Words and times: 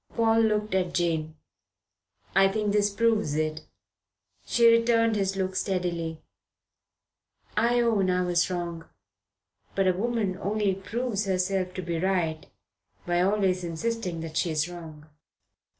Paul 0.15 0.39
looked 0.41 0.73
at 0.73 0.95
Jane. 0.95 1.35
"I 2.35 2.47
think 2.47 2.71
this 2.71 2.89
proves 2.89 3.35
it." 3.35 3.67
She 4.43 4.65
returned 4.67 5.15
his 5.15 5.35
look 5.35 5.55
steadily. 5.55 6.17
"I 7.55 7.81
own 7.81 8.09
I 8.09 8.23
was 8.23 8.49
wrong. 8.49 8.85
But 9.75 9.85
a 9.87 9.93
woman 9.93 10.39
only 10.39 10.73
proves 10.73 11.25
herself 11.25 11.75
to 11.75 11.83
be 11.83 11.99
right 11.99 12.47
by 13.05 13.21
always 13.21 13.63
insisting 13.63 14.21
that 14.21 14.37
she 14.37 14.49
is 14.49 14.67
wrong." 14.67 15.05